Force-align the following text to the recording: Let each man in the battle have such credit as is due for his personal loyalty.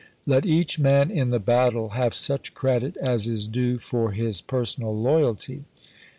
Let 0.25 0.47
each 0.47 0.79
man 0.79 1.11
in 1.11 1.29
the 1.29 1.37
battle 1.37 1.89
have 1.89 2.15
such 2.15 2.55
credit 2.55 2.97
as 2.97 3.27
is 3.27 3.45
due 3.45 3.77
for 3.77 4.13
his 4.13 4.41
personal 4.41 4.99
loyalty. 4.99 5.65